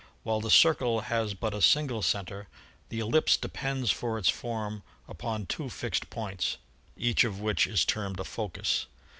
While 0.23 0.41
the 0.41 0.49
circle 0.49 1.01
has 1.01 1.35
but 1.35 1.53
a 1.53 1.61
single 1.61 2.01
cen 2.01 2.25
ter, 2.25 2.47
the 2.89 2.97
ellipse 2.97 3.37
depends 3.37 3.91
for 3.91 4.17
its 4.17 4.29
form 4.29 4.81
upon 5.07 5.45
two 5.45 5.69
fixed 5.69 6.09
points, 6.09 6.57
each 6.97 7.23
of 7.23 7.39
which 7.39 7.67
is 7.67 7.85
termed 7.85 8.19
a 8.19 8.23
focus. 8.23 8.87